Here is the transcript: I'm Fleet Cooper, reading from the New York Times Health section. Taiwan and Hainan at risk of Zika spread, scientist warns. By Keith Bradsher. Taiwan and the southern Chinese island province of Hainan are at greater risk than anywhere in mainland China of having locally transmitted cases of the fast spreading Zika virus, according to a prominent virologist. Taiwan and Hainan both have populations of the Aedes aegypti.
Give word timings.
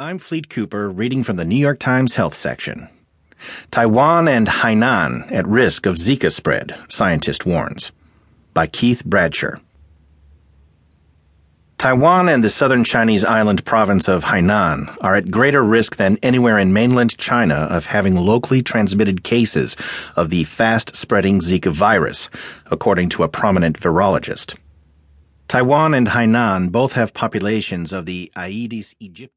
I'm 0.00 0.18
Fleet 0.18 0.48
Cooper, 0.48 0.88
reading 0.88 1.22
from 1.22 1.36
the 1.36 1.44
New 1.44 1.58
York 1.58 1.78
Times 1.78 2.14
Health 2.14 2.34
section. 2.34 2.88
Taiwan 3.70 4.28
and 4.28 4.46
Hainan 4.46 5.30
at 5.30 5.46
risk 5.46 5.84
of 5.84 5.96
Zika 5.96 6.32
spread, 6.32 6.74
scientist 6.88 7.44
warns. 7.44 7.92
By 8.54 8.66
Keith 8.66 9.04
Bradsher. 9.04 9.60
Taiwan 11.76 12.30
and 12.30 12.42
the 12.42 12.48
southern 12.48 12.82
Chinese 12.82 13.26
island 13.26 13.62
province 13.66 14.08
of 14.08 14.24
Hainan 14.24 14.96
are 15.02 15.16
at 15.16 15.30
greater 15.30 15.62
risk 15.62 15.96
than 15.96 16.16
anywhere 16.22 16.56
in 16.56 16.72
mainland 16.72 17.18
China 17.18 17.68
of 17.68 17.84
having 17.84 18.16
locally 18.16 18.62
transmitted 18.62 19.22
cases 19.22 19.76
of 20.16 20.30
the 20.30 20.44
fast 20.44 20.96
spreading 20.96 21.40
Zika 21.40 21.70
virus, 21.70 22.30
according 22.70 23.10
to 23.10 23.22
a 23.22 23.28
prominent 23.28 23.78
virologist. 23.78 24.56
Taiwan 25.46 25.94
and 25.94 26.06
Hainan 26.06 26.70
both 26.70 26.92
have 26.92 27.12
populations 27.12 27.92
of 27.92 28.06
the 28.06 28.30
Aedes 28.36 28.94
aegypti. 29.02 29.28